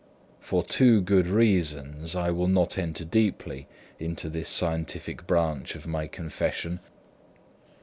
For 0.39 0.63
two 0.63 0.99
good 0.99 1.27
reasons, 1.27 2.15
I 2.15 2.31
will 2.31 2.47
not 2.47 2.75
enter 2.75 3.05
deeply 3.05 3.67
into 3.99 4.31
this 4.31 4.49
scientific 4.49 5.27
branch 5.27 5.75
of 5.75 5.85
my 5.85 6.07
confession. 6.07 6.79